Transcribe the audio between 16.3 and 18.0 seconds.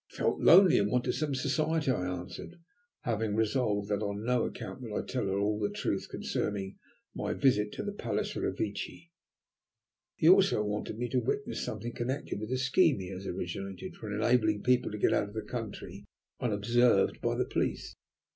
unobserved by the police.